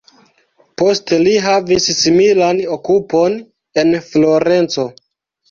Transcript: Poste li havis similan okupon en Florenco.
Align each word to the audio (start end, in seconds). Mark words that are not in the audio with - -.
Poste 0.81 1.19
li 1.27 1.33
havis 1.47 1.85
similan 1.99 2.63
okupon 2.77 3.37
en 3.83 3.95
Florenco. 4.09 4.89